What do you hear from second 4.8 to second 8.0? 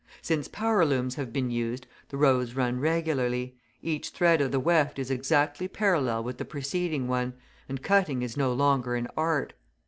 is exactly parallel with the preceding one, and